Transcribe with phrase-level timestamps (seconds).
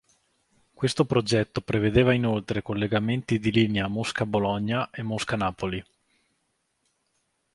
[0.73, 5.85] Questo progetto prevedeva inoltre collegamenti di linea Mosca-Bologna e Mosca-Napoli.